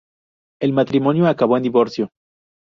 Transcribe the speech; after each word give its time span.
El 0.61 0.73
matrimonio 0.73 1.27
acabó 1.27 1.57
en 1.57 1.61
divorcio. 1.61 2.09